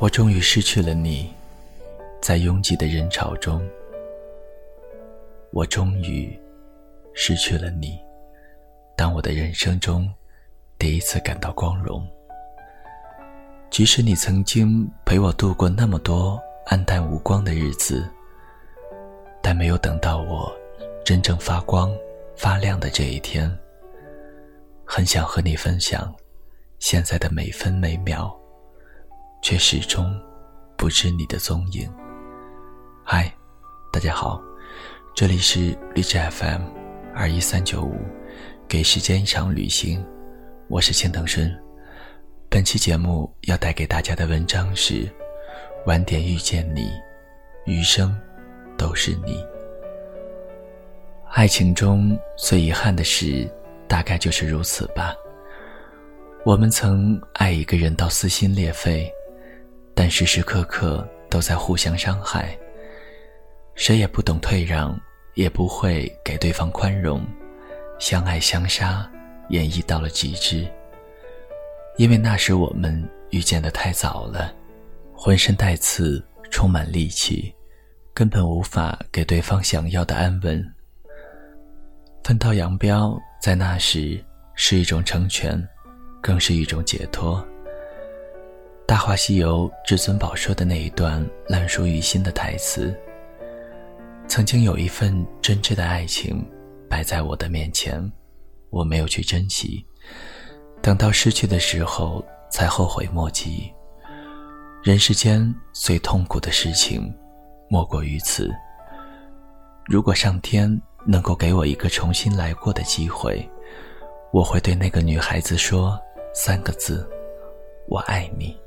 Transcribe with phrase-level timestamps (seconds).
[0.00, 1.30] 我终于失去了你，
[2.22, 3.60] 在拥挤的人潮中。
[5.52, 6.34] 我终于
[7.12, 8.00] 失去了你，
[8.96, 10.10] 当我的人生中
[10.78, 12.02] 第一次感到光荣。
[13.70, 18.08] 即使你曾经陪我度过那么多暗淡无光的日子，
[19.42, 20.50] 但没有等到我
[21.04, 21.94] 真正发光
[22.34, 23.54] 发亮的这一天。
[24.82, 26.10] 很想和你分享
[26.78, 28.34] 现在的每分每秒。
[29.42, 30.14] 却始终
[30.76, 31.90] 不知你的踪影。
[33.02, 33.32] 嗨，
[33.90, 34.40] 大家好，
[35.14, 36.62] 这里是荔枝 FM
[37.14, 37.96] 二一三九五，
[38.68, 40.04] 给时间一场旅行，
[40.68, 41.58] 我是千藤深。
[42.50, 45.04] 本期节目要带给大家的文章是
[45.86, 46.90] 《晚点遇见你，
[47.64, 48.14] 余生
[48.76, 49.34] 都是你》。
[51.30, 53.50] 爱情中最遗憾的事，
[53.88, 55.14] 大概就是如此吧。
[56.44, 59.10] 我们曾爱一个人到撕心裂肺。
[60.02, 62.58] 但时时刻刻都在互相伤害，
[63.74, 64.98] 谁也不懂退让，
[65.34, 67.22] 也不会给对方宽容，
[67.98, 69.06] 相爱相杀，
[69.50, 70.66] 演绎到了极致。
[71.98, 74.50] 因为那时我们遇见的太早了，
[75.12, 77.54] 浑身带刺，充满戾气，
[78.14, 80.66] 根本无法给对方想要的安稳。
[82.24, 84.18] 分道扬镳，在那时
[84.54, 85.62] 是一种成全，
[86.22, 87.38] 更是一种解脱。
[88.90, 92.92] 《大话西游》至尊宝说的那一段烂熟于心的台词
[94.26, 96.44] ：“曾经有一份真挚的爱情
[96.88, 98.02] 摆在我的面前，
[98.68, 99.86] 我没有去珍惜，
[100.82, 103.72] 等到失去的时候才后悔莫及。
[104.82, 107.14] 人世间最痛苦的事情，
[107.68, 108.52] 莫过于此。
[109.86, 110.68] 如果上天
[111.06, 113.48] 能够给我一个重新来过的机会，
[114.32, 115.96] 我会对那个女孩子说
[116.34, 117.08] 三个字：
[117.86, 118.58] 我爱你。”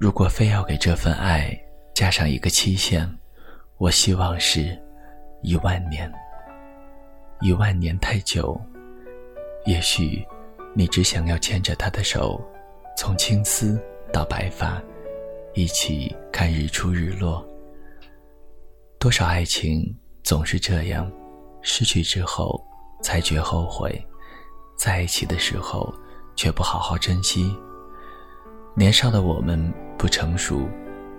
[0.00, 1.54] 如果非要给这份爱
[1.92, 3.06] 加上一个期限，
[3.76, 4.74] 我希望是
[5.42, 6.10] 一万年。
[7.42, 8.58] 一万年太久，
[9.66, 10.26] 也许
[10.74, 12.40] 你只想要牵着他的手，
[12.96, 13.78] 从青丝
[14.10, 14.82] 到白发，
[15.52, 17.46] 一起看日出日落。
[18.98, 21.12] 多少爱情总是这样，
[21.60, 22.58] 失去之后
[23.02, 24.02] 才觉后悔，
[24.78, 25.94] 在一起的时候
[26.34, 27.54] 却不好好珍惜。
[28.74, 29.70] 年少的我们。
[30.00, 30.66] 不成熟，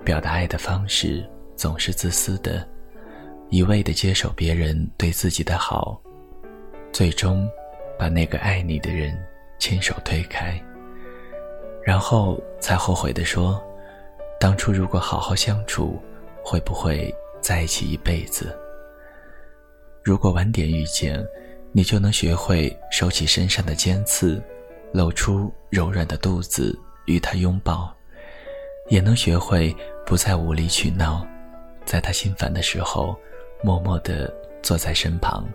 [0.04, 1.24] 表达爱的方式
[1.56, 2.68] 总是自私的，
[3.52, 6.02] 一味的接受别人对自己的好，
[6.92, 7.48] 最终
[8.00, 9.16] 把那个爱你的人
[9.60, 10.60] 亲手推开，
[11.84, 13.64] 然后才后悔的说
[14.42, 16.02] ：“当初如果好好相处，
[16.44, 18.58] 会不会在一起一辈子？”
[20.04, 21.24] 如果晚点遇见，
[21.72, 24.42] 你就能学会收起身上的尖刺，
[24.92, 26.76] 露出柔软的肚子
[27.06, 27.96] 与他拥抱。
[28.92, 29.74] 也能学会
[30.06, 31.26] 不再无理取闹，
[31.86, 33.18] 在他心烦的时候，
[33.64, 34.32] 默默地
[34.62, 35.48] 坐在身旁。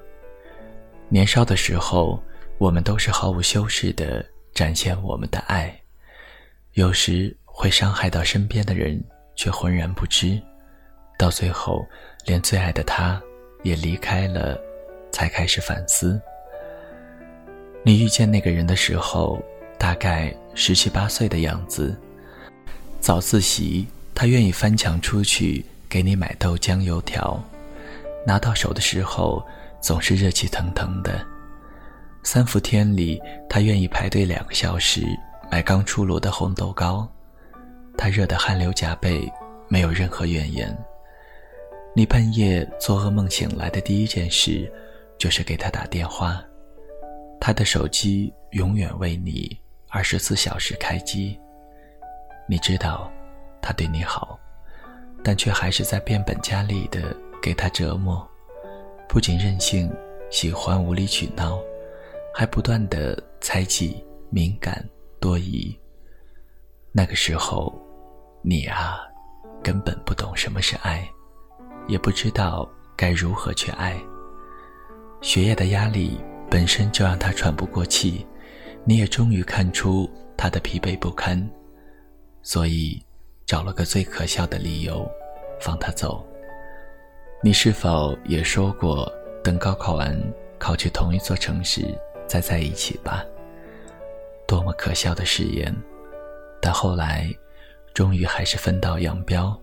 [1.11, 2.19] 年少的时候，
[2.57, 4.25] 我们都是毫无修饰地
[4.55, 5.79] 展现我们的爱，
[6.73, 8.99] 有时会伤害到身边的人，
[9.35, 10.41] 却浑然不知。
[11.19, 11.87] 到最后，
[12.25, 13.23] 连最爱的他
[13.63, 14.59] 也离开了，
[15.13, 16.19] 才开始反思。
[17.83, 19.39] 你遇见那个人的时候，
[19.79, 21.95] 大概十七八岁的样子。
[23.01, 27.41] 早自习，他愿意翻墙出去给你买豆浆油条，
[28.27, 29.45] 拿到手的时候
[29.81, 31.25] 总是热气腾腾的。
[32.25, 35.06] 三伏天里，他愿意排队两个小时
[35.51, 37.09] 买刚出炉的红豆糕，
[37.97, 39.33] 他热得汗流浃背，
[39.69, 40.77] 没有任何怨言。
[41.95, 44.71] 你半夜做噩梦醒来的第一件事，
[45.17, 46.43] 就是给他打电话，
[47.41, 49.56] 他的手机永远为你
[49.89, 51.39] 二十四小时开机。
[52.49, 53.11] 你知道，
[53.61, 54.39] 他对你好，
[55.25, 58.25] 但却还是在变本加厉的给他折磨，
[59.09, 59.93] 不仅任性、
[60.31, 61.59] 喜欢无理取闹，
[62.33, 64.88] 还不断的猜忌、敏感、
[65.19, 65.76] 多疑。
[66.93, 67.75] 那个时候，
[68.43, 69.00] 你啊，
[69.62, 71.06] 根本不懂什么是爱，
[71.88, 74.00] 也不知道该如何去爱。
[75.20, 78.25] 学业的压力本身就让他喘不过气，
[78.85, 81.37] 你也终于看出他的疲惫不堪。
[82.46, 83.02] 所以，
[83.44, 85.04] 找了个最可笑的理由，
[85.60, 86.25] 放他走。
[87.43, 89.12] 你是否也说过，
[89.43, 90.16] 等高考完，
[90.56, 91.84] 考去同一座城市，
[92.28, 93.25] 再在一起吧？
[94.46, 95.75] 多么可笑的誓言！
[96.62, 97.28] 但后来，
[97.93, 99.60] 终于还是分道扬镳，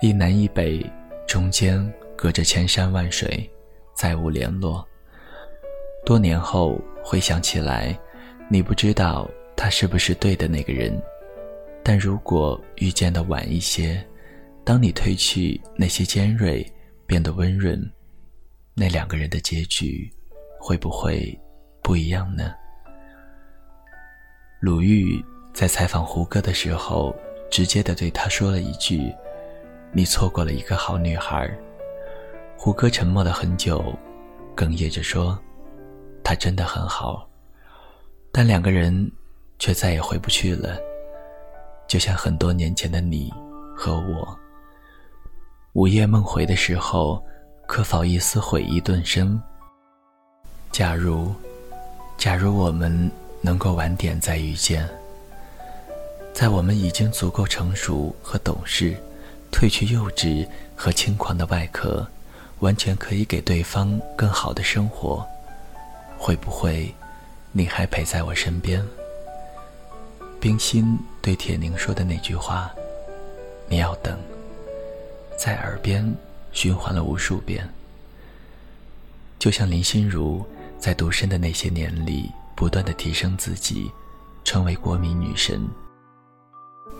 [0.00, 0.82] 一南一北，
[1.28, 1.86] 中间
[2.16, 3.48] 隔着千山万水，
[3.94, 4.82] 再无联络。
[6.06, 7.94] 多年后回想起来，
[8.48, 10.98] 你不知道他是不是对的那个人。
[11.82, 14.04] 但如果遇见的晚一些，
[14.64, 16.64] 当你褪去那些尖锐，
[17.06, 17.80] 变得温润，
[18.74, 20.10] 那两个人的结局
[20.58, 21.38] 会不会
[21.82, 22.52] 不一样呢？
[24.60, 25.24] 鲁豫
[25.54, 27.14] 在采访胡歌的时候，
[27.50, 29.12] 直接的对他说了一句
[29.90, 31.50] ：“你错过了一个好女孩。”
[32.56, 33.82] 胡歌沉默了很久，
[34.54, 35.36] 哽咽着说
[36.22, 37.26] ：“她真的很好。”
[38.30, 39.10] 但两个人
[39.58, 40.78] 却再也回不去了，
[41.90, 43.34] 就像很多年前的你
[43.76, 44.38] 和我。
[45.72, 47.20] 午夜梦回的时候，
[47.66, 49.42] 可否一丝悔意顿生？
[50.70, 51.34] 假如，
[52.16, 53.10] 假如我们
[53.40, 54.88] 能够晚点再遇见，
[56.32, 58.96] 在我们已经足够成熟和懂事，
[59.50, 60.46] 褪去幼稚
[60.76, 62.06] 和轻狂的外壳。
[62.60, 65.26] 完全可以给对方更好的生活，
[66.18, 66.94] 会不会，
[67.50, 68.86] 你还陪在我身边？
[70.40, 72.70] 冰心对铁凝说的那句话
[73.68, 74.18] ：“你要等。”
[75.36, 76.02] 在耳边
[76.50, 77.68] 循环了无数遍，
[79.38, 80.44] 就像林心如
[80.78, 83.90] 在独身的那些年里，不断的提升自己，
[84.42, 85.60] 成为国民女神。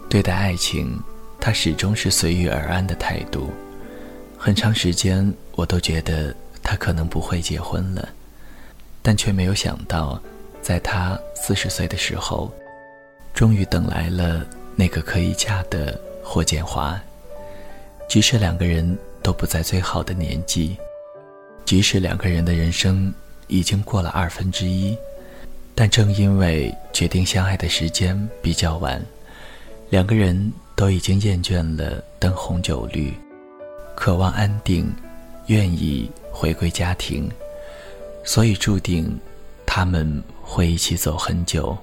[0.08, 1.02] 对待爱情，
[1.40, 3.50] 她始终是随遇而安的态度。
[4.36, 8.08] 很长时间，我都觉得他可能不会结婚了，
[9.02, 10.20] 但却没有想到，
[10.60, 12.50] 在他四十岁的时候，
[13.34, 14.46] 终于等来了
[14.76, 17.00] 那个可以嫁的霍建华。
[18.08, 20.76] 即使两个人都不在最好的年纪，
[21.64, 23.12] 即使两个人的人生
[23.46, 24.96] 已经过了二分之一，
[25.74, 29.00] 但正因为决定相爱的时间比较晚，
[29.90, 33.14] 两个人都已经厌倦了灯红酒绿。
[33.94, 34.92] 渴望安定，
[35.46, 37.30] 愿意回归家庭，
[38.24, 39.20] 所以注定
[39.64, 41.76] 他们会一起走很久。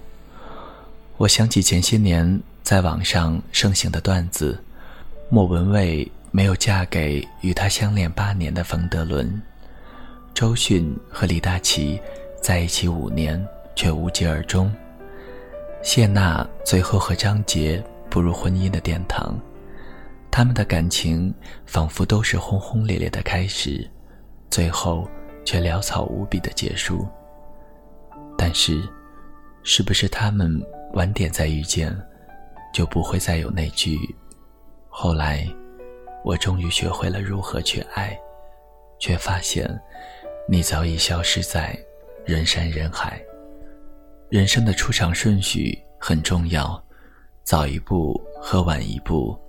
[1.17, 4.63] 我想起前些年在网上盛行的段子：
[5.29, 9.41] 莫文蔚没有嫁给与她相恋八年的冯德伦，
[10.31, 11.99] 周迅和李大齐
[12.39, 13.43] 在一起五年
[13.75, 14.71] 却无疾而终，
[15.81, 19.35] 谢娜最后和张杰步入婚姻的殿堂。
[20.29, 21.33] 他们的感情
[21.65, 23.89] 仿佛都是轰轰烈烈的开始，
[24.51, 25.09] 最后
[25.43, 27.07] 却潦草无比的结束。
[28.37, 28.87] 但是，
[29.63, 30.63] 是不是他们
[30.97, 31.95] 晚点再遇见，
[32.73, 33.95] 就不会再有那句
[34.89, 35.47] “后来，
[36.25, 38.19] 我终于学会了如何去爱，
[38.97, 39.69] 却发现，
[40.49, 41.77] 你早已消失在
[42.25, 43.21] 人山人海”。
[44.27, 46.83] 人生的出场顺序很重要，
[47.43, 49.39] 早一步和晚一步。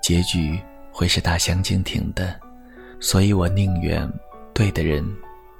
[0.00, 0.56] 结局
[0.92, 2.38] 会是大相径庭的，
[3.00, 4.08] 所以我宁愿
[4.54, 5.04] 对的人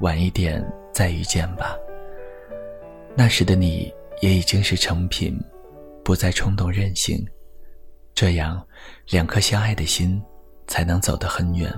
[0.03, 1.77] 晚一点再遇见吧。
[3.17, 3.93] 那时的你
[4.23, 5.39] 也已经是成品，
[6.03, 7.23] 不再冲动任性，
[8.15, 8.67] 这样
[9.11, 10.21] 两颗相爱的心
[10.67, 11.71] 才能走得很远。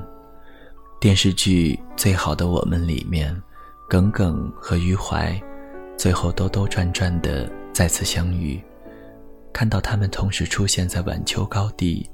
[1.01, 3.35] 电视剧《最好的我们》里面，
[3.89, 5.37] 耿耿和余淮
[5.97, 8.63] 最后兜兜转转的再次相遇，
[9.53, 12.09] 看到他们同时出现在晚秋高地。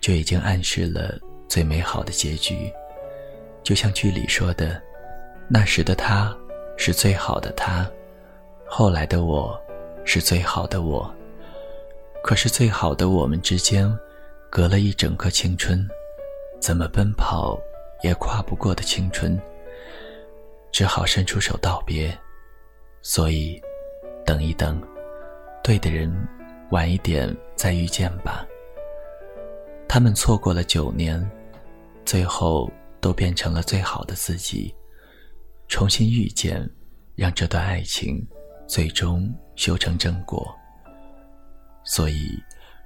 [0.00, 2.72] 就已经暗示了最美好的结局，
[3.64, 4.80] 就像剧里说的
[5.50, 6.32] ：“那时的他
[6.76, 7.84] 是最好的他，
[8.64, 9.60] 后来的我
[10.08, 11.14] 是最好的我。
[12.22, 13.86] 可是最好的我们之间，
[14.48, 15.86] 隔了一整个青春，
[16.58, 17.60] 怎么奔跑
[18.02, 19.38] 也跨不过的青春，
[20.72, 22.18] 只好伸出手道别。
[23.02, 23.60] 所以，
[24.24, 24.82] 等一等，
[25.62, 26.10] 对的人，
[26.70, 28.46] 晚一点再遇见吧。”
[29.86, 31.22] 他们错过了九年，
[32.06, 34.74] 最后都变成了最好的自己，
[35.68, 36.66] 重新遇见，
[37.14, 38.26] 让这段爱情
[38.68, 40.54] 最终修成正果。
[41.82, 42.38] 所以，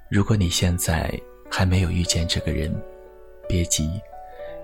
[0.08, 1.12] 如果你现在
[1.50, 2.72] 还没有遇见这个人，
[3.48, 4.00] 别急，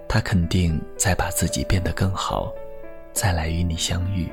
[0.08, 2.52] 他肯定在把自己变得更好，
[3.12, 4.28] 再来与你相遇。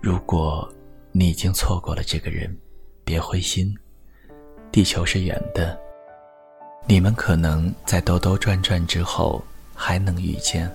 [0.00, 0.68] 如果
[1.12, 2.54] 你已经错过了这个人，
[3.04, 3.72] 别灰心，
[4.72, 5.78] 地球是圆的。
[6.84, 9.40] 你们可能在兜兜转转之后
[9.72, 10.68] 还能遇见，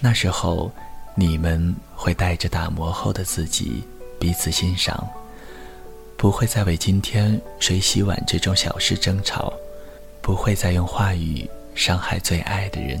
[0.00, 0.72] 那时候
[1.14, 3.82] 你们会带着打磨后的自己
[4.18, 5.06] 彼此欣赏，
[6.16, 9.52] 不会再为今天谁洗碗这种小事争吵，
[10.22, 13.00] 不会再用话语伤害最爱的人。